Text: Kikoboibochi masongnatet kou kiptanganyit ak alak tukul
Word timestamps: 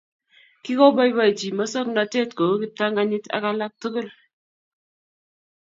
Kikoboibochi 0.63 1.47
masongnatet 1.57 2.29
kou 2.37 2.53
kiptanganyit 2.61 3.25
ak 3.35 3.43
alak 3.49 3.73
tukul 3.81 4.07